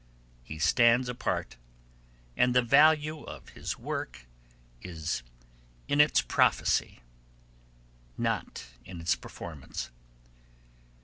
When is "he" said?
0.41-0.57